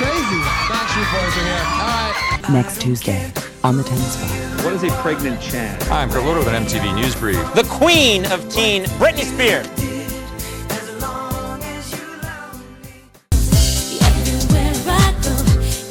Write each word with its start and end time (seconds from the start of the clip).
crazy. 0.00 0.40
Backstreet 0.72 1.12
Boys 1.12 1.36
are 1.36 1.44
here. 1.44 1.64
All 1.76 1.84
right. 1.86 2.50
Next 2.50 2.80
Tuesday 2.80 3.30
on 3.62 3.76
the 3.76 3.82
Tennis 3.82 4.16
Bar. 4.16 4.64
What 4.64 4.72
is 4.72 4.82
a 4.82 4.88
pregnant 5.02 5.42
Chad? 5.42 5.82
Hi, 5.84 6.00
I'm 6.02 6.10
Kurt 6.10 6.24
Loder 6.24 6.38
with 6.38 6.48
an 6.48 6.64
MTV 6.64 6.94
News 6.94 7.14
Brief. 7.14 7.36
The 7.52 7.64
queen 7.64 8.24
of 8.32 8.48
teen, 8.50 8.84
Britney 8.96 9.24
Spears. 9.24 9.66
Everywhere 14.00 14.72
I 14.88 15.12
go, 15.22 15.32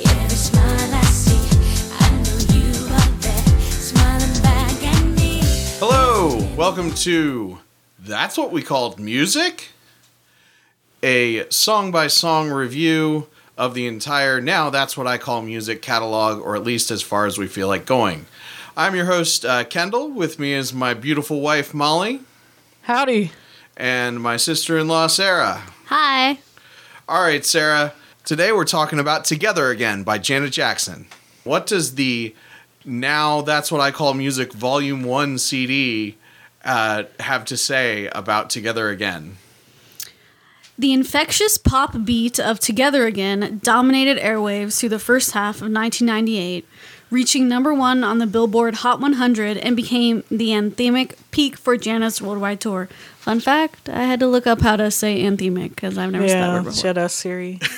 every 0.10 0.36
smile 0.36 0.90
I 0.92 1.04
see, 1.04 1.46
I 2.00 2.10
know 2.24 2.40
you 2.56 2.74
are 2.92 3.14
there, 3.22 3.46
smiling 3.70 4.42
back 4.42 4.84
at 4.88 5.06
me. 5.06 5.42
Hello, 5.78 6.50
welcome 6.58 6.92
to 6.96 7.60
That's 8.00 8.40
What 8.40 8.52
We 8.52 8.64
Called 8.64 9.00
Music, 9.00 9.68
a 11.04 11.48
song 11.52 11.92
by 11.92 12.08
song 12.08 12.50
review 12.50 13.28
of 13.60 13.74
the 13.74 13.86
entire 13.88 14.40
Now 14.40 14.70
That's 14.70 14.96
What 14.96 15.06
I 15.06 15.18
Call 15.18 15.42
Music 15.42 15.82
catalog, 15.82 16.42
or 16.42 16.56
at 16.56 16.64
least 16.64 16.92
as 16.92 17.02
far 17.02 17.26
as 17.26 17.38
we 17.38 17.46
feel 17.46 17.68
like 17.68 17.86
going. 17.86 18.26
I'm 18.78 18.96
your 18.96 19.06
host, 19.06 19.44
uh, 19.44 19.66
Kendall. 19.66 20.10
With 20.10 20.40
me 20.40 20.54
is 20.54 20.74
my 20.74 20.94
beautiful 20.94 21.42
wife, 21.42 21.74
Molly, 21.74 22.22
Howdy. 22.84 23.34
and 23.76 24.22
my 24.22 24.38
sister 24.38 24.78
in 24.78 24.88
law, 24.88 25.08
Sarah. 25.08 25.62
Hi. 25.88 26.40
All 27.10 27.22
right, 27.22 27.46
Sarah. 27.46 27.94
Today 28.24 28.54
we're 28.54 28.64
talking 28.64 28.98
about 28.98 29.26
Together 29.26 29.70
Again 29.72 30.04
by 30.04 30.20
Janet 30.20 30.54
Jackson. 30.54 31.08
What 31.44 31.68
does 31.68 31.96
the 31.96 32.34
Now 32.86 33.42
That's 33.42 33.74
What 33.74 33.82
I 33.82 33.92
Call 33.92 34.14
Music 34.14 34.54
Volume 34.54 35.04
1 35.04 35.38
CD 35.38 36.16
uh, 36.64 37.04
have 37.20 37.44
to 37.46 37.58
say 37.58 38.08
about 38.14 38.50
Together 38.50 38.88
Again? 38.88 39.36
The 40.80 40.94
infectious 40.94 41.58
pop 41.58 42.06
beat 42.06 42.40
of 42.40 42.62
Together 42.62 43.06
Again 43.06 43.60
dominated 43.62 44.18
airwaves 44.18 44.80
through 44.80 44.88
the 44.90 44.98
first 44.98 45.32
half 45.32 45.58
of 45.58 45.70
1998, 45.70 46.66
reaching 47.12 47.50
number 47.50 47.74
one 47.74 48.02
on 48.02 48.20
the 48.20 48.26
Billboard 48.26 48.76
Hot 48.76 49.02
100 49.02 49.58
and 49.58 49.76
became 49.76 50.24
the 50.32 50.52
anthemic 50.52 51.16
peak 51.32 51.58
for 51.58 51.76
Janet's 51.76 52.22
worldwide 52.22 52.62
tour. 52.62 52.88
Fun 53.18 53.42
fact 53.42 53.90
I 53.90 54.04
had 54.04 54.22
to 54.22 54.28
look 54.28 54.48
up 54.48 54.62
how 54.62 54.78
to 54.78 54.90
say 54.90 55.22
anthemic 55.22 55.72
because 55.76 55.98
I've 55.98 56.12
never 56.12 56.26
said 56.30 56.42
that 56.42 56.48
Yeah, 56.48 56.54
word 56.54 56.64
before. 56.64 56.80
Shed 56.82 56.98
us 56.98 57.14
Siri. 57.14 57.60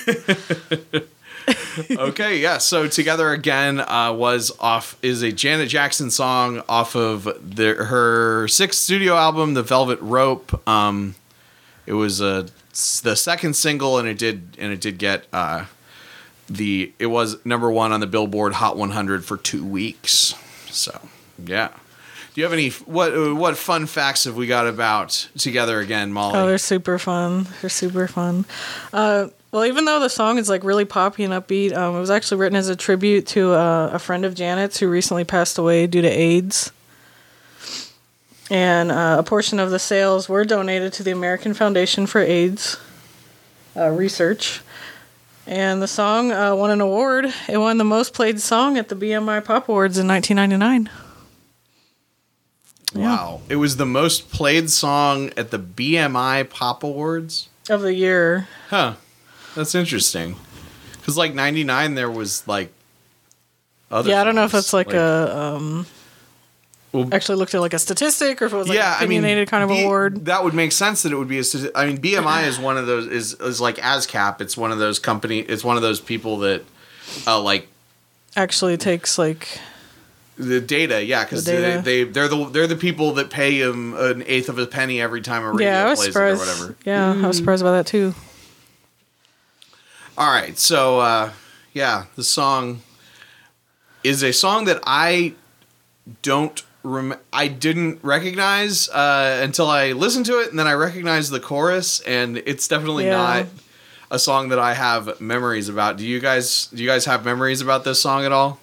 okay, 1.90 2.38
yeah. 2.38 2.58
So 2.58 2.86
Together 2.86 3.30
Again 3.30 3.80
uh, 3.80 4.12
was 4.12 4.52
off 4.60 4.96
is 5.02 5.22
a 5.22 5.32
Janet 5.32 5.68
Jackson 5.68 6.08
song 6.12 6.62
off 6.68 6.94
of 6.94 7.24
the, 7.24 7.74
her 7.74 8.46
sixth 8.46 8.78
studio 8.78 9.16
album, 9.16 9.54
The 9.54 9.64
Velvet 9.64 9.98
Rope. 10.00 10.68
Um, 10.68 11.16
it 11.84 11.94
was 11.94 12.20
a 12.20 12.46
the 12.72 13.16
second 13.16 13.54
single, 13.54 13.98
and 13.98 14.08
it 14.08 14.18
did 14.18 14.56
and 14.58 14.72
it 14.72 14.80
did 14.80 14.98
get 14.98 15.26
uh, 15.32 15.66
the 16.48 16.92
it 16.98 17.06
was 17.06 17.44
number 17.44 17.70
one 17.70 17.92
on 17.92 18.00
the 18.00 18.06
Billboard 18.06 18.54
Hot 18.54 18.76
100 18.76 19.24
for 19.24 19.36
two 19.36 19.64
weeks. 19.64 20.34
So 20.70 21.00
yeah. 21.44 21.68
Do 22.34 22.40
you 22.40 22.44
have 22.44 22.54
any 22.54 22.70
what 22.70 23.36
what 23.36 23.58
fun 23.58 23.86
facts 23.86 24.24
have 24.24 24.36
we 24.36 24.46
got 24.46 24.66
about 24.66 25.28
Together 25.36 25.80
Again, 25.80 26.12
Molly? 26.12 26.38
Oh, 26.38 26.46
they're 26.46 26.56
super 26.56 26.98
fun. 26.98 27.46
They're 27.60 27.68
super 27.68 28.08
fun. 28.08 28.46
Uh, 28.90 29.28
well, 29.50 29.66
even 29.66 29.84
though 29.84 30.00
the 30.00 30.08
song 30.08 30.38
is 30.38 30.48
like 30.48 30.64
really 30.64 30.86
poppy 30.86 31.24
and 31.24 31.34
upbeat, 31.34 31.76
um, 31.76 31.94
it 31.94 32.00
was 32.00 32.10
actually 32.10 32.40
written 32.40 32.56
as 32.56 32.70
a 32.70 32.76
tribute 32.76 33.26
to 33.28 33.52
uh, 33.52 33.90
a 33.92 33.98
friend 33.98 34.24
of 34.24 34.34
Janet's 34.34 34.78
who 34.80 34.88
recently 34.88 35.24
passed 35.24 35.58
away 35.58 35.86
due 35.86 36.00
to 36.00 36.08
AIDS. 36.08 36.72
And 38.52 38.92
uh, 38.92 39.16
a 39.18 39.22
portion 39.22 39.58
of 39.58 39.70
the 39.70 39.78
sales 39.78 40.28
were 40.28 40.44
donated 40.44 40.92
to 40.94 41.02
the 41.02 41.10
American 41.10 41.54
Foundation 41.54 42.06
for 42.06 42.20
AIDS 42.20 42.76
uh, 43.74 43.88
Research. 43.88 44.60
And 45.46 45.80
the 45.80 45.88
song 45.88 46.32
uh, 46.32 46.54
won 46.54 46.70
an 46.70 46.82
award. 46.82 47.32
It 47.48 47.56
won 47.56 47.78
the 47.78 47.84
most 47.84 48.12
played 48.12 48.42
song 48.42 48.76
at 48.76 48.90
the 48.90 48.94
BMI 48.94 49.42
Pop 49.42 49.70
Awards 49.70 49.96
in 49.96 50.06
1999. 50.06 50.90
Wow. 52.94 53.40
It 53.48 53.56
was 53.56 53.78
the 53.78 53.86
most 53.86 54.30
played 54.30 54.68
song 54.68 55.30
at 55.34 55.50
the 55.50 55.58
BMI 55.58 56.50
Pop 56.50 56.84
Awards. 56.84 57.48
Of 57.70 57.80
the 57.80 57.94
year. 57.94 58.48
Huh. 58.68 58.96
That's 59.54 59.74
interesting. 59.74 60.36
Cuz 61.04 61.16
like 61.16 61.32
99 61.32 61.94
there 61.94 62.10
was 62.10 62.46
like 62.46 62.70
other 63.90 64.10
yeah, 64.10 64.20
I 64.20 64.24
don't 64.24 64.34
know 64.34 64.44
if 64.44 64.50
songs, 64.50 64.64
that's 64.64 64.72
like, 64.74 64.92
a 64.92 65.36
um 65.38 65.86
Well- 66.92 67.08
actually 67.10 67.36
looked 67.38 67.54
at 67.54 67.60
like 67.62 67.72
a 67.72 67.78
statistic 67.78 68.42
or 68.42 68.44
if 68.46 68.52
it 68.52 68.56
was 68.56 68.68
like 68.68 68.76
yeah, 68.76 68.96
an 68.98 69.04
I 69.04 69.06
mean, 69.06 69.20
opinionated 69.20 69.48
kind 69.48 69.64
of 69.64 69.70
B- 69.70 69.82
award. 69.82 70.26
That 70.26 70.44
would 70.44 70.52
make 70.54 70.72
sense 70.72 71.02
that 71.02 71.12
it 71.12 71.16
would 71.16 71.28
be 71.28 71.38
a. 71.38 71.42
stati- 71.42 71.70
I 71.74 71.86
mean, 71.86 71.98
BMI 71.98 72.46
is 72.46 72.58
one 72.58 72.76
of 72.76 72.86
those 72.86 73.06
is 73.06 73.34
is 73.34 73.60
like 73.60 73.76
ASCAP. 73.76 74.40
It's 74.42 74.56
one 74.56 74.72
of 74.72 74.78
those 74.78 74.98
company. 74.98 75.38
It's 75.40 75.64
one 75.64 75.76
of 75.76 75.82
those 75.82 76.00
people 76.00 76.38
that, 76.38 76.62
uh, 77.26 77.40
like 77.40 77.68
Actually 78.36 78.76
takes 78.76 79.16
like 79.18 79.58
the 80.38 80.60
data. 80.60 81.02
Yeah, 81.04 81.24
because 81.24 81.44
The 81.44 81.52
they, 81.52 81.80
they 81.80 82.04
they're 82.04 82.28
the 82.28 82.44
they're 82.50 82.66
the 82.66 82.76
people 82.76 83.12
that 83.14 83.30
pay 83.30 83.60
him 83.62 83.94
an 83.94 84.22
eighth 84.26 84.48
of 84.50 84.58
a 84.58 84.66
penny 84.66 85.00
every 85.00 85.20
time 85.22 85.42
a 85.44 85.50
radio 85.52 85.68
yeah, 85.68 85.86
I 85.86 85.90
was 85.90 85.98
plays 85.98 86.12
surprised. 86.12 86.40
it 86.40 86.44
or 86.44 86.46
whatever. 86.46 86.76
Yeah, 86.84 87.24
I 87.24 87.26
was 87.26 87.36
surprised 87.38 87.62
about 87.62 87.72
that 87.72 87.86
too. 87.86 88.14
All 90.18 90.30
right, 90.30 90.58
so 90.58 91.00
uh, 91.00 91.32
yeah, 91.72 92.04
the 92.16 92.24
song 92.24 92.82
is 94.04 94.22
a 94.22 94.32
song 94.32 94.66
that 94.66 94.80
I 94.86 95.32
don't 96.22 96.62
rem- 96.82 97.14
I 97.32 97.48
didn't 97.48 98.00
recognize 98.02 98.88
uh, 98.88 99.40
until 99.42 99.68
I 99.68 99.92
listened 99.92 100.26
to 100.26 100.40
it, 100.40 100.50
and 100.50 100.58
then 100.58 100.66
I 100.66 100.72
recognized 100.74 101.30
the 101.32 101.40
chorus, 101.40 102.00
and 102.00 102.38
it's 102.38 102.66
definitely 102.68 103.04
Yeah. 103.06 103.16
not 103.16 103.46
a 104.10 104.18
song 104.18 104.48
that 104.50 104.58
I 104.58 104.74
have 104.74 105.20
memories 105.20 105.68
about. 105.68 105.96
Do 105.96 106.04
you 106.06 106.20
guys 106.20 106.66
do 106.66 106.82
you 106.82 106.88
guys 106.88 107.04
have 107.06 107.24
memories 107.24 107.60
about 107.60 107.84
this 107.84 108.00
song 108.00 108.24
at 108.24 108.32
all? 108.32 108.58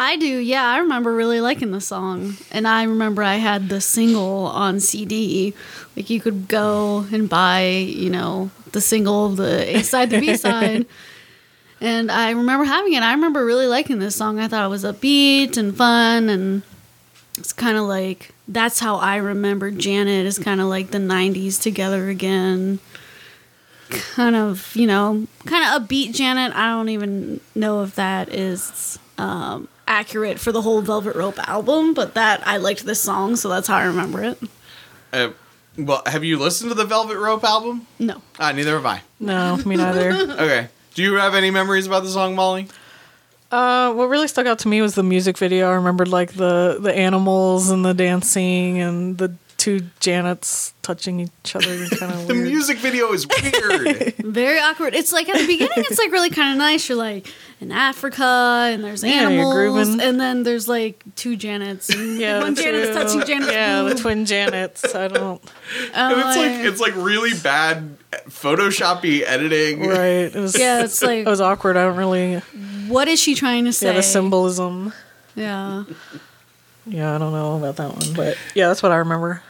I 0.00 0.16
do, 0.16 0.26
yeah. 0.26 0.64
I 0.64 0.78
remember 0.78 1.12
really 1.12 1.40
liking 1.40 1.72
the 1.72 1.80
song. 1.80 2.36
And 2.52 2.68
I 2.68 2.84
remember 2.84 3.20
I 3.22 3.34
had 3.36 3.68
the 3.68 3.80
single 3.80 4.46
on 4.46 4.78
CD. 4.78 5.54
Like 5.96 6.08
you 6.08 6.20
could 6.20 6.46
go 6.46 7.04
and 7.12 7.28
buy, 7.28 7.66
you 7.66 8.08
know, 8.08 8.50
the 8.70 8.80
single, 8.80 9.30
the 9.30 9.76
A 9.76 9.82
side, 9.82 10.10
the 10.10 10.20
B 10.20 10.36
side. 10.46 10.86
And 11.80 12.10
I 12.12 12.30
remember 12.30 12.64
having 12.64 12.92
it. 12.92 13.02
I 13.02 13.12
remember 13.12 13.44
really 13.44 13.66
liking 13.66 13.98
this 13.98 14.14
song. 14.14 14.38
I 14.38 14.46
thought 14.46 14.64
it 14.64 14.68
was 14.68 14.84
upbeat 14.84 15.56
and 15.56 15.76
fun. 15.76 16.28
And 16.28 16.62
it's 17.38 17.52
kind 17.52 17.76
of 17.76 17.84
like, 17.84 18.34
that's 18.46 18.78
how 18.80 18.96
I 18.96 19.16
remember 19.16 19.70
Janet 19.70 20.26
is 20.26 20.38
kind 20.38 20.60
of 20.60 20.66
like 20.66 20.90
the 20.90 20.98
90s 20.98 21.60
together 21.60 22.08
again. 22.08 22.78
Kind 23.90 24.36
of, 24.36 24.74
you 24.74 24.86
know, 24.86 25.26
kind 25.46 25.64
of 25.64 25.88
upbeat 25.88 26.12
Janet. 26.14 26.54
I 26.54 26.70
don't 26.70 26.90
even 26.90 27.40
know 27.54 27.82
if 27.82 27.94
that 27.94 28.28
is 28.28 28.98
um, 29.16 29.68
accurate 29.86 30.38
for 30.38 30.52
the 30.52 30.60
whole 30.62 30.82
Velvet 30.82 31.16
Rope 31.16 31.38
album, 31.48 31.94
but 31.94 32.14
that 32.14 32.46
I 32.46 32.58
liked 32.58 32.84
this 32.84 33.00
song, 33.00 33.36
so 33.36 33.48
that's 33.48 33.66
how 33.68 33.76
I 33.76 33.84
remember 33.84 34.22
it. 34.22 34.38
Uh, 35.12 35.30
well, 35.78 36.02
have 36.06 36.22
you 36.24 36.38
listened 36.38 36.70
to 36.70 36.74
the 36.74 36.84
Velvet 36.84 37.16
Rope 37.18 37.44
album? 37.44 37.86
No. 37.98 38.20
Ah, 38.38 38.52
neither 38.52 38.74
have 38.74 38.84
I. 38.84 39.02
No, 39.20 39.56
me 39.64 39.76
neither. 39.76 40.10
Okay. 40.32 40.68
Do 40.94 41.02
you 41.02 41.14
have 41.14 41.34
any 41.34 41.50
memories 41.50 41.86
about 41.86 42.02
the 42.02 42.10
song, 42.10 42.34
Molly? 42.34 42.66
Uh, 43.50 43.92
what 43.94 44.08
really 44.08 44.28
stuck 44.28 44.46
out 44.46 44.58
to 44.60 44.68
me 44.68 44.82
was 44.82 44.94
the 44.94 45.02
music 45.02 45.38
video. 45.38 45.70
I 45.70 45.74
remembered 45.74 46.08
like 46.08 46.32
the 46.34 46.78
the 46.80 46.92
animals 46.94 47.70
and 47.70 47.84
the 47.84 47.94
dancing 47.94 48.78
and 48.78 49.16
the 49.18 49.34
two 49.56 49.80
Janets 50.00 50.72
touching 50.82 51.18
each 51.18 51.56
other. 51.56 51.86
Kind 51.88 52.12
of 52.12 52.26
The 52.28 52.34
weird. 52.34 52.46
music 52.46 52.78
video 52.78 53.12
is 53.12 53.26
weird. 53.26 54.14
Very 54.18 54.60
awkward. 54.60 54.94
It's 54.94 55.12
like 55.12 55.28
at 55.28 55.36
the 55.38 55.46
beginning, 55.46 55.72
it's 55.78 55.98
like 55.98 56.12
really 56.12 56.30
kind 56.30 56.52
of 56.52 56.58
nice. 56.58 56.88
You're 56.88 56.96
like 56.98 57.26
in 57.60 57.72
Africa, 57.72 58.22
and 58.70 58.84
there's 58.84 59.02
Yeah, 59.02 59.28
you're 59.30 59.40
animals, 59.64 59.88
and 59.98 60.20
then 60.20 60.44
there's 60.44 60.68
like 60.68 61.02
two 61.16 61.36
Janets, 61.36 61.90
Yeah, 62.20 62.40
one 62.40 62.54
the 62.54 62.62
Janet's 62.62 62.94
touching 62.96 63.24
Janet's 63.26 63.52
Yeah, 63.52 63.82
the 63.82 63.94
twin 63.96 64.24
Janets. 64.26 64.94
I 64.94 65.08
don't. 65.08 65.42
and 65.92 66.12
it's 66.20 66.36
like 66.36 66.36
like- 66.36 66.64
it's 66.66 66.80
like 66.80 66.94
really 66.96 67.32
bad 67.42 67.96
photoshoppy 68.28 69.22
editing. 69.26 69.86
Right. 69.88 69.98
It 70.30 70.34
was. 70.36 70.56
Yeah, 70.58 70.84
it's 70.84 71.02
like- 71.02 71.26
it 71.26 71.30
was 71.30 71.40
awkward. 71.40 71.76
I 71.76 71.84
don't 71.84 71.96
really. 71.96 72.40
What 72.88 73.08
is 73.08 73.20
she 73.20 73.34
trying 73.34 73.64
to 73.66 73.72
say? 73.72 73.88
Yeah, 73.88 73.92
the 73.94 74.02
symbolism. 74.02 74.92
Yeah. 75.34 75.84
Yeah, 76.86 77.14
I 77.14 77.18
don't 77.18 77.32
know 77.32 77.56
about 77.56 77.76
that 77.76 77.94
one, 77.94 78.14
but 78.14 78.36
yeah, 78.54 78.68
that's 78.68 78.82
what 78.82 78.92
I 78.92 78.96
remember. 78.96 79.42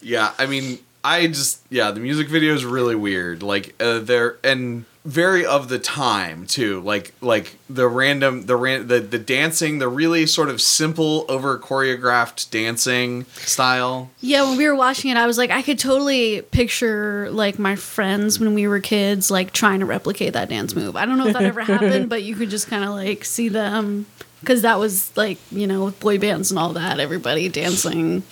Yeah, 0.00 0.32
I 0.38 0.46
mean, 0.46 0.78
I 1.02 1.26
just 1.26 1.62
yeah, 1.68 1.90
the 1.90 2.00
music 2.00 2.28
video 2.28 2.54
is 2.54 2.64
really 2.64 2.94
weird. 2.94 3.42
Like 3.42 3.74
uh, 3.80 3.98
they're 4.00 4.36
and 4.44 4.84
very 5.06 5.46
of 5.46 5.68
the 5.68 5.78
time 5.78 6.46
too. 6.46 6.80
Like 6.80 7.14
like 7.20 7.56
the 7.70 7.86
random 7.86 8.46
the 8.46 8.56
ran 8.56 8.88
the 8.88 8.98
the 8.98 9.18
dancing, 9.18 9.78
the 9.78 9.88
really 9.88 10.26
sort 10.26 10.48
of 10.48 10.60
simple 10.60 11.24
over 11.28 11.58
choreographed 11.58 12.50
dancing 12.50 13.24
style. 13.34 14.10
Yeah, 14.20 14.42
when 14.42 14.58
we 14.58 14.66
were 14.66 14.74
watching 14.74 15.10
it, 15.10 15.16
I 15.16 15.26
was 15.26 15.38
like, 15.38 15.50
I 15.50 15.62
could 15.62 15.78
totally 15.78 16.42
picture 16.42 17.30
like 17.30 17.58
my 17.58 17.76
friends 17.76 18.40
when 18.40 18.52
we 18.52 18.66
were 18.66 18.80
kids, 18.80 19.30
like 19.30 19.52
trying 19.52 19.80
to 19.80 19.86
replicate 19.86 20.32
that 20.32 20.48
dance 20.48 20.74
move. 20.74 20.96
I 20.96 21.06
don't 21.06 21.18
know 21.18 21.28
if 21.28 21.34
that 21.34 21.44
ever 21.44 21.60
happened, 21.62 22.08
but 22.08 22.24
you 22.24 22.34
could 22.34 22.50
just 22.50 22.66
kind 22.68 22.82
of 22.82 22.90
like 22.90 23.24
see 23.24 23.48
them 23.48 24.06
because 24.40 24.62
that 24.62 24.78
was 24.78 25.16
like 25.16 25.38
you 25.52 25.68
know 25.68 25.84
with 25.84 26.00
boy 26.00 26.18
bands 26.18 26.50
and 26.50 26.58
all 26.58 26.72
that, 26.72 26.98
everybody 26.98 27.48
dancing. 27.48 28.24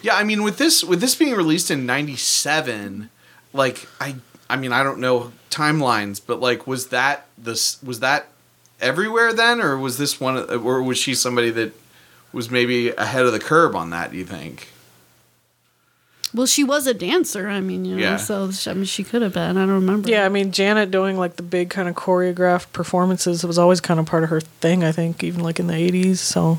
Yeah, 0.00 0.14
I 0.14 0.22
mean 0.22 0.44
with 0.44 0.58
this 0.58 0.84
with 0.84 1.00
this 1.00 1.16
being 1.16 1.34
released 1.34 1.72
in 1.72 1.86
97, 1.86 3.10
like 3.52 3.88
I 4.00 4.16
I 4.50 4.56
mean, 4.56 4.72
I 4.72 4.82
don't 4.82 4.98
know 4.98 5.32
timelines, 5.50 6.20
but 6.24 6.40
like, 6.40 6.66
was 6.66 6.88
that 6.88 7.26
this 7.36 7.82
was 7.82 8.00
that 8.00 8.26
everywhere 8.80 9.32
then, 9.32 9.60
or 9.60 9.76
was 9.78 9.98
this 9.98 10.20
one, 10.20 10.38
or 10.50 10.82
was 10.82 10.98
she 10.98 11.14
somebody 11.14 11.50
that 11.50 11.72
was 12.32 12.50
maybe 12.50 12.90
ahead 12.90 13.24
of 13.26 13.32
the 13.32 13.40
curve 13.40 13.74
on 13.76 13.90
that? 13.90 14.10
Do 14.10 14.16
you 14.16 14.24
think? 14.24 14.68
Well, 16.34 16.46
she 16.46 16.62
was 16.62 16.86
a 16.86 16.92
dancer. 16.92 17.48
I 17.48 17.60
mean, 17.60 17.86
you 17.86 17.96
know, 17.96 18.02
Yeah. 18.02 18.16
so 18.18 18.50
I 18.66 18.74
mean, 18.74 18.84
she 18.84 19.02
could 19.02 19.22
have 19.22 19.32
been. 19.32 19.56
I 19.56 19.60
don't 19.62 19.70
remember. 19.70 20.10
Yeah, 20.10 20.26
I 20.26 20.28
mean 20.28 20.52
Janet 20.52 20.90
doing 20.90 21.16
like 21.16 21.36
the 21.36 21.42
big 21.42 21.70
kind 21.70 21.88
of 21.88 21.94
choreographed 21.94 22.72
performances 22.72 23.44
was 23.44 23.58
always 23.58 23.80
kind 23.80 23.98
of 23.98 24.04
part 24.06 24.24
of 24.24 24.30
her 24.30 24.40
thing. 24.40 24.84
I 24.84 24.92
think 24.92 25.24
even 25.24 25.42
like 25.42 25.58
in 25.58 25.66
the 25.68 25.74
'80s. 25.74 26.18
So 26.18 26.58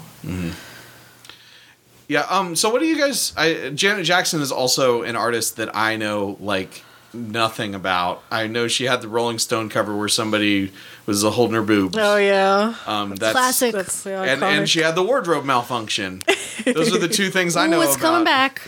Yeah. 2.08 2.26
Um. 2.30 2.56
So, 2.56 2.70
what 2.72 2.80
do 2.82 2.88
you 2.88 2.98
guys? 2.98 3.32
I, 3.38 3.70
Janet 3.76 4.06
Jackson 4.06 4.42
is 4.42 4.52
also 4.52 5.04
an 5.04 5.16
artist 5.16 5.58
that 5.58 5.76
I 5.76 5.96
know 5.98 6.38
like 6.40 6.84
nothing 7.14 7.74
about. 7.76 8.22
I 8.32 8.48
know 8.48 8.68
she 8.68 8.86
had 8.86 9.02
the 9.02 9.08
Rolling 9.08 9.40
Stone 9.40 9.70
cover 9.70 9.96
where 9.96 10.08
somebody 10.10 10.72
was 11.06 11.24
holding 11.24 11.56
her 11.56 11.62
boobs. 11.62 11.98
oh 11.98 12.18
yeah, 12.18 12.76
Um. 12.86 13.16
That's 13.16 13.32
Classic. 13.34 13.74
that's 13.74 14.04
the 14.04 14.16
And 14.16 14.42
iconic. 14.42 14.58
and 14.58 14.70
she 14.70 14.80
had 14.82 14.96
the 14.96 15.04
wardrobe 15.04 15.46
malfunction. 15.46 16.22
Those 16.66 16.94
are 16.94 17.00
the 17.00 17.08
two 17.08 17.30
things 17.30 17.56
I 17.56 17.66
Ooh, 17.66 17.70
know 17.70 17.82
it's 17.82 17.96
about. 17.96 18.02
coming 18.02 18.24
back. 18.26 18.62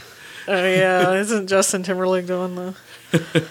oh 0.48 0.54
yeah, 0.66 1.14
isn't 1.14 1.48
Justin 1.48 1.84
Timberlake 1.84 2.26
doing 2.28 2.56
the? 2.56 2.76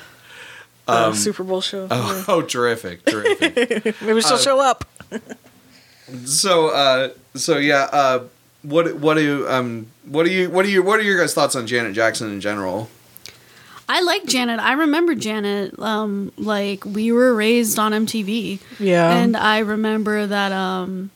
the 0.86 1.14
Super 1.14 1.44
Bowl 1.44 1.60
show. 1.60 1.84
Um, 1.84 1.88
Oh, 1.92 2.24
oh, 2.28 2.42
terrific, 2.42 3.04
terrific. 3.04 4.00
Maybe 4.02 4.20
she'll 4.22 4.38
show 4.38 4.60
up. 4.60 4.84
so, 6.24 6.68
uh, 6.70 7.10
so 7.34 7.58
yeah, 7.58 7.88
uh, 7.92 8.24
what, 8.62 8.96
what 8.96 9.14
do 9.14 9.22
you, 9.22 9.46
um, 9.48 9.86
what 10.04 10.24
do 10.24 10.32
you, 10.32 10.50
what 10.50 10.64
do 10.64 10.70
you, 10.72 10.82
what 10.82 10.98
are 10.98 11.02
your 11.02 11.18
guys' 11.18 11.32
thoughts 11.34 11.54
on 11.54 11.66
Janet 11.66 11.94
Jackson 11.94 12.30
in 12.30 12.40
general? 12.40 12.88
I 13.90 14.02
like 14.02 14.24
Janet. 14.24 14.60
I 14.60 14.74
remember 14.74 15.16
Janet. 15.16 15.76
Um, 15.80 16.30
like 16.38 16.84
we 16.84 17.10
were 17.10 17.34
raised 17.34 17.76
on 17.76 17.90
MTV. 17.90 18.60
Yeah. 18.78 19.10
And 19.10 19.36
I 19.36 19.58
remember 19.58 20.28
that. 20.28 20.52
Um, 20.52 21.10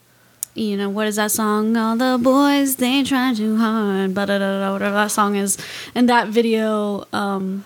you 0.56 0.76
know 0.76 0.88
what 0.88 1.06
is 1.06 1.16
that 1.16 1.30
song? 1.30 1.76
All 1.76 1.96
the 1.96 2.18
boys 2.20 2.76
they 2.76 3.04
try 3.04 3.32
too 3.32 3.56
hard. 3.56 4.12
But 4.12 4.28
whatever 4.28 4.90
that 4.90 5.12
song 5.12 5.36
is, 5.36 5.56
and 5.94 6.08
that 6.08 6.28
video. 6.28 7.06
Um, 7.12 7.64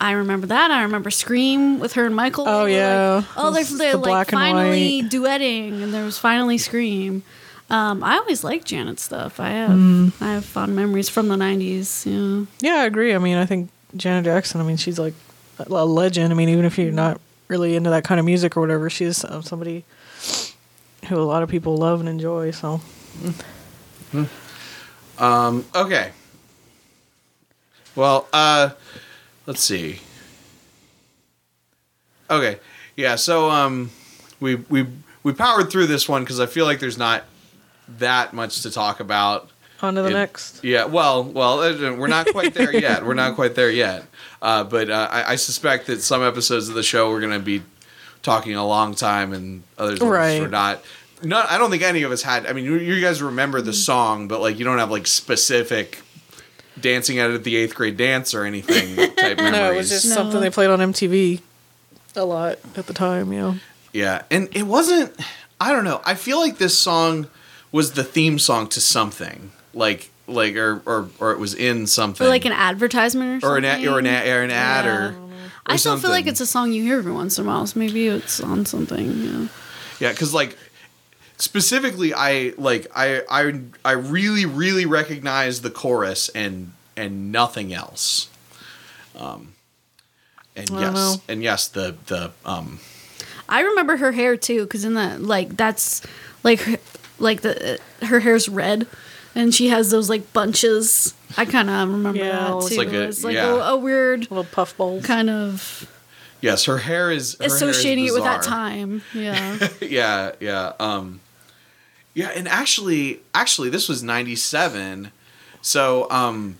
I 0.00 0.12
remember 0.12 0.46
that. 0.48 0.70
I 0.70 0.82
remember 0.82 1.10
Scream 1.10 1.80
with 1.80 1.94
her 1.94 2.06
and 2.06 2.14
Michael. 2.14 2.44
Oh, 2.46 2.66
yeah. 2.66 3.14
Like, 3.14 3.24
oh, 3.36 3.50
they're, 3.50 3.64
they're 3.64 3.92
the 3.92 3.98
like 3.98 4.28
and 4.28 4.38
finally 4.38 5.02
duetting, 5.02 5.82
and 5.82 5.94
there 5.94 6.04
was 6.04 6.18
finally 6.18 6.58
Scream. 6.58 7.22
Um, 7.70 8.04
I 8.04 8.16
always 8.18 8.44
liked 8.44 8.66
Janet 8.66 9.00
stuff. 9.00 9.40
I 9.40 9.50
have 9.50 9.70
Mm. 9.70 10.12
I 10.20 10.32
have 10.34 10.44
fond 10.44 10.76
memories 10.76 11.08
from 11.08 11.28
the 11.28 11.36
'90s. 11.36 12.04
Yeah. 12.06 12.46
Yeah, 12.60 12.82
I 12.82 12.84
agree. 12.84 13.14
I 13.14 13.18
mean, 13.18 13.36
I 13.36 13.46
think 13.46 13.70
Janet 13.96 14.24
Jackson. 14.26 14.60
I 14.60 14.64
mean, 14.64 14.76
she's 14.76 14.98
like 14.98 15.14
a 15.58 15.64
a 15.70 15.84
legend. 15.86 16.32
I 16.32 16.36
mean, 16.36 16.48
even 16.50 16.64
if 16.64 16.76
you're 16.78 16.92
not 16.92 17.20
really 17.48 17.74
into 17.76 17.90
that 17.90 18.04
kind 18.04 18.18
of 18.20 18.26
music 18.26 18.56
or 18.56 18.60
whatever, 18.60 18.88
she's 18.90 19.24
uh, 19.24 19.40
somebody 19.42 19.84
who 21.08 21.16
a 21.16 21.22
lot 21.24 21.42
of 21.42 21.48
people 21.48 21.76
love 21.76 22.00
and 22.00 22.08
enjoy. 22.08 22.50
So 22.50 22.80
Um, 25.18 25.64
okay. 25.74 26.10
Well, 27.94 28.26
uh, 28.32 28.70
let's 29.46 29.62
see. 29.62 30.00
Okay, 32.30 32.58
yeah. 32.96 33.14
So, 33.16 33.50
um, 33.50 33.90
we 34.40 34.56
we 34.56 34.86
we 35.22 35.32
powered 35.32 35.70
through 35.70 35.86
this 35.86 36.08
one 36.08 36.22
because 36.22 36.40
I 36.40 36.46
feel 36.46 36.64
like 36.64 36.80
there's 36.80 36.98
not 36.98 37.24
that 37.98 38.32
much 38.32 38.62
to 38.62 38.70
talk 38.70 39.00
about. 39.00 39.50
on 39.82 39.94
to 39.96 40.02
the 40.02 40.08
It- 40.08 40.12
next. 40.12 40.64
Yeah, 40.64 40.84
well, 40.86 41.22
well, 41.24 41.60
uh, 41.60 41.94
we're 41.94 42.06
not 42.06 42.26
quite 42.28 42.54
there 42.54 42.74
yet. 42.74 43.04
We're 43.04 43.14
not 43.14 43.34
quite 43.34 43.54
there 43.54 43.70
yet. 43.70 44.04
Uh, 44.40 44.64
but 44.64 44.88
uh, 44.90 45.08
I, 45.10 45.32
I 45.32 45.36
suspect 45.36 45.86
that 45.88 46.00
some 46.02 46.22
episodes 46.22 46.68
of 46.68 46.74
the 46.74 46.82
show 46.82 47.10
we're 47.10 47.20
going 47.20 47.32
to 47.38 47.44
be 47.44 47.62
talking 48.22 48.54
a 48.54 48.66
long 48.66 48.94
time, 48.94 49.32
and 49.34 49.62
others 49.76 50.00
Right. 50.00 50.40
we're 50.40 50.48
not. 50.48 50.82
Not, 51.22 51.50
I 51.50 51.56
don't 51.58 51.70
think 51.70 51.82
any 51.82 52.02
of 52.02 52.12
us 52.12 52.22
had. 52.22 52.46
I 52.46 52.52
mean, 52.52 52.64
you, 52.64 52.76
you 52.76 53.00
guys 53.00 53.22
remember 53.22 53.60
the 53.62 53.72
song, 53.72 54.28
but 54.28 54.40
like 54.40 54.58
you 54.58 54.64
don't 54.64 54.78
have 54.78 54.90
like 54.90 55.06
specific 55.06 56.00
dancing 56.80 57.18
at 57.18 57.30
it 57.30 57.34
at 57.34 57.44
the 57.44 57.56
eighth 57.56 57.74
grade 57.74 57.96
dance 57.96 58.34
or 58.34 58.44
anything 58.44 58.96
type 58.96 59.38
memories. 59.38 59.52
No, 59.52 59.72
it 59.72 59.76
was 59.76 59.90
just 59.90 60.06
No. 60.06 60.14
something 60.16 60.40
they 60.40 60.50
played 60.50 60.70
on 60.70 60.80
MTV 60.80 61.40
a 62.16 62.24
lot 62.24 62.58
at 62.76 62.86
the 62.86 62.92
time. 62.94 63.32
You 63.32 63.38
know. 63.40 63.54
Yeah, 63.92 64.22
and 64.30 64.48
it 64.54 64.64
wasn't. 64.64 65.14
I 65.60 65.72
don't 65.72 65.84
know. 65.84 66.00
I 66.04 66.14
feel 66.14 66.38
like 66.40 66.58
this 66.58 66.76
song 66.76 67.28
was 67.74 67.94
the 67.94 68.04
theme 68.04 68.38
song 68.38 68.68
to 68.68 68.80
something, 68.80 69.50
like 69.74 70.08
like 70.28 70.54
or 70.54 70.80
or, 70.86 71.08
or 71.18 71.32
it 71.32 71.40
was 71.40 71.54
in 71.54 71.88
something, 71.88 72.24
For 72.24 72.28
like 72.28 72.44
an 72.44 72.52
advertisement 72.52 73.42
or 73.42 73.48
or 73.48 73.56
something. 73.56 73.64
an 73.64 73.84
ad, 73.84 73.92
or 73.92 73.98
an 73.98 74.06
ad, 74.06 74.26
or 74.28 74.42
an 74.42 74.50
ad 74.52 74.86
or, 74.86 75.18
or 75.18 75.30
I 75.66 75.74
still 75.74 75.98
feel 75.98 76.10
like 76.10 76.28
it's 76.28 76.40
a 76.40 76.46
song 76.46 76.72
you 76.72 76.84
hear 76.84 76.98
every 76.98 77.10
once 77.10 77.36
in 77.36 77.44
a 77.44 77.48
while. 77.48 77.66
So 77.66 77.80
maybe 77.80 78.06
it's 78.06 78.40
on 78.40 78.64
something. 78.64 79.24
Yeah. 79.24 79.48
yeah, 79.98 80.12
because 80.12 80.32
like 80.32 80.56
specifically, 81.36 82.14
I 82.14 82.52
like 82.56 82.86
I 82.94 83.22
I 83.28 83.60
I 83.84 83.92
really 83.92 84.46
really 84.46 84.86
recognize 84.86 85.62
the 85.62 85.70
chorus 85.70 86.28
and 86.28 86.72
and 86.96 87.32
nothing 87.32 87.74
else. 87.74 88.28
Um, 89.18 89.54
and 90.54 90.70
I 90.70 90.80
yes, 90.80 91.18
and 91.28 91.42
yes, 91.42 91.66
the 91.66 91.96
the 92.06 92.30
um 92.44 92.78
I 93.48 93.62
remember 93.62 93.96
her 93.96 94.12
hair 94.12 94.36
too, 94.36 94.62
because 94.62 94.84
in 94.84 94.94
that 94.94 95.20
like 95.20 95.56
that's 95.56 96.02
like 96.44 96.80
like 97.18 97.40
the 97.42 97.78
her 98.02 98.20
hair's 98.20 98.48
red, 98.48 98.86
and 99.34 99.54
she 99.54 99.68
has 99.68 99.90
those 99.90 100.08
like 100.10 100.32
bunches. 100.32 101.14
I 101.36 101.44
kind 101.44 101.68
of 101.70 101.88
remember 101.88 102.18
Yeah, 102.18 102.38
that 102.38 102.56
it's 102.58 102.68
too. 102.70 102.76
like 102.76 102.88
a- 102.92 103.02
it's 103.08 103.24
like 103.24 103.34
yeah. 103.34 103.46
a, 103.54 103.74
a 103.74 103.76
weird 103.76 104.20
Little 104.30 104.44
puff 104.44 104.76
kind 105.02 105.28
of 105.28 105.90
yes, 106.40 106.64
her 106.66 106.78
hair 106.78 107.10
is 107.10 107.36
her 107.40 107.44
hair 107.44 107.46
is 107.46 107.52
associating 107.54 108.06
it 108.06 108.12
with 108.12 108.22
that 108.24 108.42
time. 108.42 109.02
Yeah. 109.12 109.68
yeah, 109.80 110.32
yeah. 110.40 110.72
Um 110.78 111.20
Yeah, 112.14 112.28
and 112.28 112.46
actually 112.46 113.20
actually 113.34 113.70
this 113.70 113.88
was 113.88 114.02
97. 114.02 115.10
So 115.62 116.08
um 116.10 116.56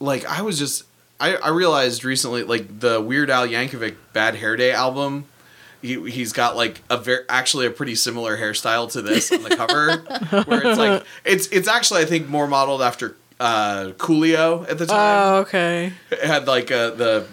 like 0.00 0.24
I 0.24 0.42
was 0.42 0.58
just 0.58 0.84
I 1.20 1.36
I 1.36 1.50
realized 1.50 2.04
recently 2.04 2.42
like 2.42 2.80
the 2.80 3.00
Weird 3.00 3.30
Al 3.30 3.46
Yankovic 3.46 3.94
Bad 4.12 4.34
Hair 4.36 4.56
Day 4.56 4.72
album 4.72 5.26
he, 5.84 6.10
he's 6.10 6.32
got 6.32 6.56
like 6.56 6.80
a 6.88 6.96
very 6.96 7.24
actually 7.28 7.66
a 7.66 7.70
pretty 7.70 7.94
similar 7.94 8.38
hairstyle 8.38 8.90
to 8.92 9.02
this 9.02 9.30
on 9.30 9.42
the 9.42 9.54
cover 9.54 9.98
where 10.44 10.66
it's 10.66 10.78
like 10.78 11.04
it's 11.26 11.46
it's 11.48 11.68
actually 11.68 12.00
I 12.00 12.06
think 12.06 12.26
more 12.26 12.46
modeled 12.46 12.80
after 12.80 13.16
uh 13.38 13.92
Coolio 13.98 14.66
at 14.68 14.78
the 14.78 14.86
time. 14.86 14.96
Oh, 14.96 15.36
okay. 15.40 15.92
it 16.10 16.20
had 16.20 16.46
like 16.46 16.70
uh, 16.72 16.90
the 16.90 17.26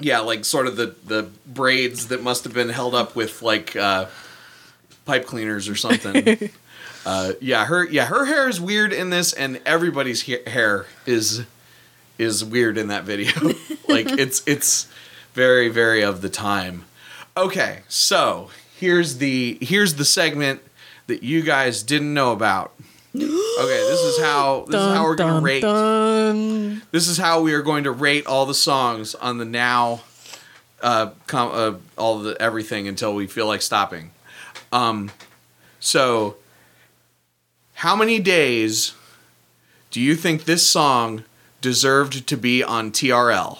yeah 0.00 0.18
like 0.18 0.44
sort 0.44 0.66
of 0.66 0.76
the 0.76 0.94
the 1.06 1.30
braids 1.46 2.08
that 2.08 2.22
must 2.22 2.44
have 2.44 2.52
been 2.52 2.68
held 2.68 2.94
up 2.94 3.16
with 3.16 3.40
like 3.40 3.74
uh 3.74 4.04
pipe 5.06 5.24
cleaners 5.26 5.68
or 5.68 5.74
something. 5.76 6.50
Uh 7.06 7.32
yeah 7.40 7.64
her 7.64 7.82
yeah 7.88 8.04
her 8.04 8.26
hair 8.26 8.46
is 8.46 8.60
weird 8.60 8.92
in 8.92 9.08
this 9.08 9.32
and 9.32 9.58
everybody's 9.64 10.20
he- 10.20 10.44
hair 10.46 10.84
is 11.06 11.44
is 12.18 12.44
weird 12.44 12.76
in 12.76 12.88
that 12.88 13.04
video. 13.04 13.32
Like 13.88 14.06
it's 14.06 14.42
it's 14.46 14.86
very 15.32 15.70
very 15.70 16.02
of 16.02 16.20
the 16.20 16.28
time 16.28 16.84
okay 17.36 17.80
so 17.88 18.50
here's 18.78 19.18
the 19.18 19.58
here's 19.60 19.94
the 19.94 20.04
segment 20.04 20.60
that 21.06 21.22
you 21.22 21.42
guys 21.42 21.82
didn't 21.82 22.14
know 22.14 22.32
about. 22.32 22.72
Okay 23.14 23.26
this 23.88 24.00
is 24.00 24.20
how 24.20 24.64
this 24.68 24.80
is 24.80 24.94
how 24.94 25.02
we're 25.04 25.16
gonna 25.16 25.32
Dun, 25.34 25.42
rate. 25.42 25.60
dun. 25.62 26.82
this 26.92 27.08
is 27.08 27.18
how 27.18 27.40
we 27.40 27.52
are 27.54 27.62
going 27.62 27.84
to 27.84 27.90
rate 27.90 28.26
all 28.26 28.46
the 28.46 28.54
songs 28.54 29.14
on 29.16 29.38
the 29.38 29.44
now 29.44 30.02
uh, 30.82 31.10
com- 31.26 31.50
uh 31.52 31.74
all 31.98 32.20
the 32.20 32.40
everything 32.40 32.86
until 32.88 33.14
we 33.14 33.26
feel 33.26 33.46
like 33.46 33.62
stopping. 33.62 34.12
Um 34.72 35.10
so 35.80 36.36
how 37.74 37.96
many 37.96 38.18
days 38.20 38.94
do 39.90 40.00
you 40.00 40.14
think 40.14 40.44
this 40.44 40.64
song 40.66 41.24
deserved 41.60 42.26
to 42.28 42.36
be 42.36 42.62
on 42.62 42.92
TRL 42.92 43.58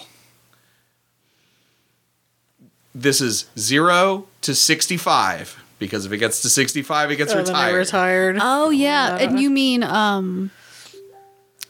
this 2.95 3.21
is 3.21 3.47
0 3.59 4.27
to 4.43 4.55
65 4.55 5.63
because 5.79 6.05
if 6.07 6.13
it 6.13 6.19
gets 6.19 6.43
to 6.43 6.49
65 6.51 7.11
it 7.11 7.17
gets 7.17 7.33
Oh, 7.33 7.37
then 7.37 7.45
they 7.47 7.51
retired. 7.53 7.79
retired. 7.79 8.39
oh 8.41 8.71
yeah, 8.71 9.17
and 9.17 9.39
you 9.41 9.49
mean 9.51 9.83
um 9.83 10.51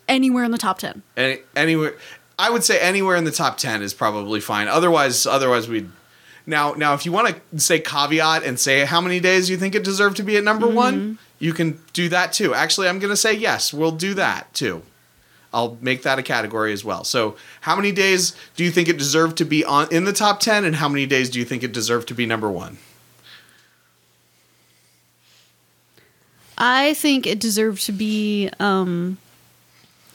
anywhere 0.09 0.45
in 0.45 0.51
the 0.51 0.59
top 0.59 0.79
ten? 0.79 1.03
Any, 1.17 1.39
anywhere 1.57 1.95
i 2.39 2.49
would 2.51 2.65
say 2.65 2.81
anywhere 2.81 3.17
in 3.17 3.25
the 3.25 3.31
top 3.31 3.59
10 3.59 3.83
is 3.83 3.93
probably 3.95 4.41
fine. 4.41 4.67
Otherwise 4.69 5.27
otherwise 5.27 5.69
we'd 5.69 5.91
now 6.47 6.73
now 6.73 6.95
if 6.95 7.05
you 7.05 7.13
want 7.13 7.37
to 7.53 7.61
say 7.61 7.79
caveat 7.81 8.43
and 8.45 8.59
say 8.59 8.85
how 8.85 9.01
many 9.01 9.21
days 9.21 9.51
you 9.51 9.57
think 9.59 9.75
it 9.75 9.85
deserved 9.85 10.17
to 10.17 10.23
be 10.23 10.37
at 10.37 10.45
number 10.45 10.67
one 10.67 11.19
you 11.39 11.53
can 11.53 11.79
do 11.93 12.09
that 12.09 12.33
too. 12.33 12.55
Actually 12.55 12.89
i'm 12.89 12.99
going 12.99 13.11
to 13.13 13.17
say 13.17 13.33
yes 13.35 13.73
we'll 13.75 13.93
do 13.93 14.15
that 14.15 14.53
too 14.55 14.83
i'll 15.53 15.79
make 15.81 16.03
that 16.03 16.19
a 16.19 16.23
category 16.23 16.73
as 16.73 16.85
well 16.85 17.05
so 17.05 17.37
how 17.63 17.77
many 17.77 17.93
days 17.93 18.35
do 18.57 18.65
you 18.65 18.71
think 18.71 18.89
it 18.89 18.99
deserved 18.99 19.37
to 19.37 19.45
be 19.45 19.65
on 19.65 19.87
in 19.93 20.05
the 20.05 20.13
top 20.13 20.41
10 20.41 20.65
and 20.65 20.77
how 20.77 20.89
many 20.89 21.07
days 21.07 21.31
do 21.31 21.39
you 21.39 21.45
think 21.45 21.63
it 21.63 21.73
deserved 21.73 22.09
to 22.09 22.15
be 22.15 22.27
number 22.27 22.51
one 22.51 22.79
I 26.63 26.93
think 26.93 27.27
it 27.27 27.41
deserved 27.41 27.87
to 27.87 27.93
be 27.93 28.51
um, 28.61 29.17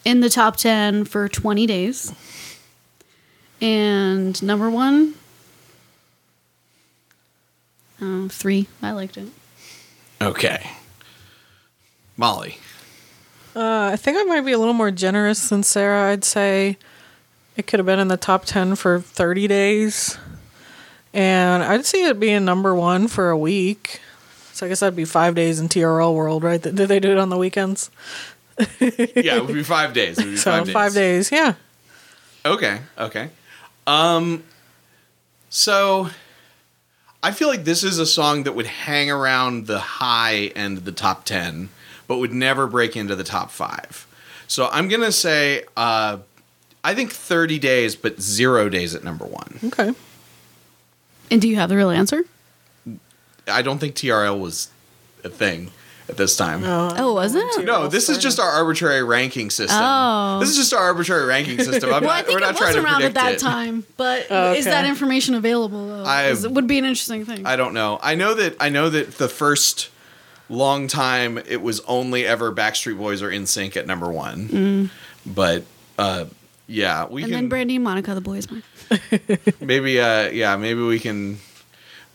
in 0.05 0.19
the 0.19 0.29
top 0.29 0.57
10 0.57 1.05
for 1.05 1.27
20 1.27 1.65
days. 1.65 2.13
And 3.59 4.41
number 4.43 4.69
one, 4.69 5.15
uh, 7.99 8.27
three. 8.27 8.67
I 8.83 8.91
liked 8.91 9.17
it. 9.17 9.27
Okay. 10.21 10.69
Molly. 12.15 12.59
Uh, 13.55 13.89
I 13.93 13.95
think 13.95 14.17
I 14.17 14.23
might 14.23 14.41
be 14.41 14.51
a 14.51 14.57
little 14.57 14.73
more 14.73 14.91
generous 14.91 15.47
than 15.49 15.63
Sarah. 15.63 16.11
I'd 16.11 16.23
say 16.25 16.77
it 17.55 17.67
could 17.67 17.79
have 17.79 17.85
been 17.85 17.99
in 17.99 18.09
the 18.09 18.17
top 18.17 18.45
10 18.45 18.75
for 18.75 18.99
30 18.99 19.47
days. 19.47 20.17
And 21.13 21.63
I'd 21.63 21.85
see 21.85 22.03
it 22.05 22.19
being 22.19 22.43
number 22.43 22.75
one 22.75 23.07
for 23.07 23.29
a 23.29 23.37
week. 23.37 24.01
So 24.51 24.65
I 24.65 24.69
guess 24.69 24.81
that'd 24.81 24.95
be 24.95 25.05
five 25.05 25.35
days 25.35 25.59
in 25.59 25.69
TRL 25.69 26.13
world, 26.13 26.43
right? 26.43 26.61
Did 26.61 26.75
they 26.75 26.99
do 26.99 27.11
it 27.11 27.17
on 27.17 27.29
the 27.29 27.37
weekends? 27.37 27.89
Yeah, 28.79 29.37
it 29.37 29.45
would 29.45 29.53
be 29.55 29.63
five 29.63 29.93
days. 29.93 30.17
Be 30.17 30.35
So 30.37 30.51
five 30.51 30.69
five 30.71 30.93
days. 30.93 31.29
days, 31.29 31.37
yeah. 31.39 31.53
Okay. 32.45 32.79
Okay. 32.97 33.29
Um. 33.87 34.43
So, 35.49 36.09
I 37.23 37.31
feel 37.31 37.47
like 37.47 37.63
this 37.63 37.83
is 37.83 37.97
a 37.99 38.05
song 38.05 38.43
that 38.43 38.53
would 38.53 38.65
hang 38.65 39.09
around 39.09 39.67
the 39.67 39.79
high 39.79 40.47
end 40.55 40.77
of 40.77 40.85
the 40.85 40.91
top 40.91 41.23
ten, 41.25 41.69
but 42.07 42.17
would 42.17 42.33
never 42.33 42.67
break 42.67 42.95
into 42.95 43.15
the 43.15 43.23
top 43.23 43.51
five. 43.51 44.07
So 44.47 44.69
I'm 44.71 44.87
gonna 44.87 45.11
say, 45.11 45.63
uh, 45.75 46.17
I 46.83 46.93
think 46.93 47.11
30 47.11 47.57
days, 47.59 47.95
but 47.95 48.21
zero 48.21 48.69
days 48.69 48.93
at 48.93 49.03
number 49.03 49.25
one. 49.25 49.59
Okay. 49.65 49.91
And 51.31 51.41
do 51.41 51.47
you 51.49 51.55
have 51.55 51.69
the 51.69 51.75
real 51.77 51.89
answer? 51.89 52.23
I 53.47 53.61
don't 53.61 53.79
think 53.79 53.95
TRL 53.95 54.39
was 54.39 54.69
a 55.23 55.29
thing 55.29 55.71
at 56.07 56.17
this 56.17 56.37
time. 56.37 56.61
Oh, 56.63 57.13
was 57.13 57.33
it? 57.33 57.65
No, 57.65 57.87
this 57.87 58.09
is 58.09 58.19
just 58.19 58.39
our 58.39 58.49
arbitrary 58.49 59.03
ranking 59.03 59.49
system. 59.49 59.79
Oh. 59.81 60.37
This 60.39 60.49
is 60.49 60.57
just 60.57 60.73
our 60.73 60.83
arbitrary 60.83 61.25
ranking 61.25 61.57
system. 61.59 61.91
I'm 61.91 62.03
Well, 62.03 62.11
I 62.11 62.17
think 62.21 62.29
we're 62.29 62.37
it 62.37 62.41
not 62.53 62.59
was 62.59 62.75
around 62.75 63.01
at 63.03 63.15
that 63.15 63.33
it. 63.33 63.39
time, 63.39 63.83
but 63.97 64.27
Oh, 64.31 64.53
is 64.53 64.65
that 64.65 64.85
information 64.85 65.33
available 65.33 65.87
though? 65.87 66.03
I- 66.03 66.25
it 66.29 66.51
would 66.51 66.67
be 66.67 66.77
an 66.77 66.85
interesting 66.85 67.25
thing. 67.25 67.45
I 67.47 67.55
don't 67.55 67.73
know. 67.73 67.99
I 68.03 68.13
know 68.13 68.35
that 68.35 68.55
I 68.59 68.69
know 68.69 68.89
that 68.89 69.17
the 69.17 69.27
first 69.27 69.89
long 70.49 70.87
time 70.87 71.37
it 71.37 71.61
was 71.61 71.79
only 71.81 72.25
ever 72.25 72.51
Backstreet 72.51 72.97
Boys 72.97 73.21
or 73.21 73.29
NSYNC 73.29 73.77
at 73.77 73.87
number 73.87 74.11
one. 74.11 74.89
But 75.25 75.63
uh, 75.97 76.25
yeah, 76.67 77.07
we 77.07 77.23
and 77.23 77.31
can 77.31 77.41
then 77.41 77.49
Brandy 77.49 77.75
and 77.75 77.83
Monica, 77.83 78.13
the 78.13 78.21
boys. 78.21 78.47
One. 78.49 78.63
maybe 79.59 79.99
uh, 79.99 80.29
yeah 80.29 80.55
maybe 80.57 80.81
we 80.81 80.99
can 80.99 81.39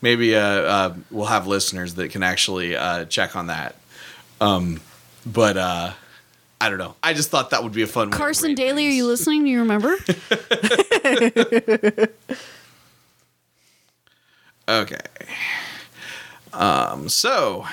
maybe 0.01 0.35
uh, 0.35 0.41
uh, 0.41 0.95
we'll 1.09 1.25
have 1.25 1.47
listeners 1.47 1.95
that 1.95 2.11
can 2.11 2.23
actually 2.23 2.75
uh, 2.75 3.05
check 3.05 3.35
on 3.35 3.47
that. 3.47 3.75
Um, 4.39 4.81
but 5.25 5.57
uh, 5.57 5.91
I 6.59 6.69
don't 6.69 6.79
know. 6.79 6.95
I 7.03 7.13
just 7.13 7.29
thought 7.29 7.51
that 7.51 7.63
would 7.63 7.73
be 7.73 7.83
a 7.83 7.87
fun. 7.87 8.09
way 8.09 8.17
Carson 8.17 8.49
rate 8.49 8.57
Daly, 8.57 8.87
are 8.87 8.91
you 8.91 9.07
listening? 9.07 9.43
Do 9.43 9.49
you 9.49 9.59
remember? 9.59 9.95
Okay. 14.69 15.01
Um, 16.53 17.09
so 17.09 17.65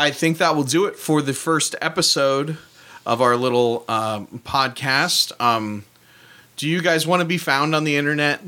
I 0.00 0.12
think 0.12 0.38
that 0.38 0.56
will 0.56 0.64
do 0.64 0.86
it 0.86 0.96
for 0.96 1.20
the 1.20 1.34
first 1.34 1.76
episode 1.82 2.56
of 3.04 3.20
our 3.20 3.36
little 3.36 3.84
um, 3.86 4.40
podcast. 4.46 5.30
Um, 5.38 5.84
do 6.56 6.66
you 6.66 6.80
guys 6.80 7.06
want 7.06 7.20
to 7.20 7.26
be 7.26 7.36
found 7.36 7.74
on 7.74 7.84
the 7.84 7.96
internet? 7.96 8.40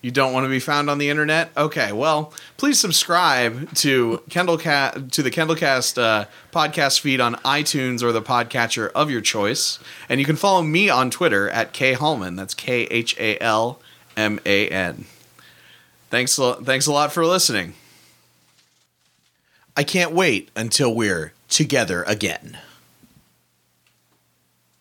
You 0.00 0.10
don't 0.10 0.32
want 0.32 0.44
to 0.44 0.48
be 0.48 0.58
found 0.58 0.88
on 0.88 0.96
the 0.96 1.10
internet? 1.10 1.50
Okay, 1.54 1.92
well, 1.92 2.32
please 2.56 2.80
subscribe 2.80 3.74
to 3.74 4.22
Kendallcast 4.30 5.10
to 5.12 5.22
the 5.22 5.30
Kendallcast 5.30 6.00
uh, 6.00 6.24
podcast 6.50 7.00
feed 7.00 7.20
on 7.20 7.34
iTunes 7.36 8.02
or 8.02 8.10
the 8.10 8.22
podcatcher 8.22 8.90
of 8.94 9.10
your 9.10 9.20
choice, 9.20 9.78
and 10.08 10.18
you 10.18 10.24
can 10.24 10.36
follow 10.36 10.62
me 10.62 10.88
on 10.88 11.10
Twitter 11.10 11.50
at 11.50 11.74
K 11.74 11.92
Hallman. 11.92 12.36
That's 12.36 12.54
K 12.54 12.84
H 12.84 13.14
A 13.18 13.38
L 13.42 13.82
M 14.16 14.40
A 14.46 14.68
N. 14.68 15.04
Thanks, 16.08 16.36
thanks 16.62 16.86
a 16.86 16.92
lot 16.92 17.12
for 17.12 17.26
listening. 17.26 17.74
I 19.78 19.84
can't 19.84 20.12
wait 20.12 20.50
until 20.56 20.94
we're 20.94 21.32
together 21.48 22.02
again. 22.04 22.58